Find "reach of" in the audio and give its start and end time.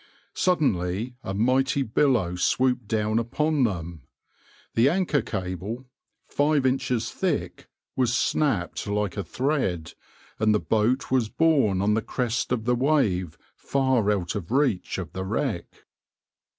14.49-15.13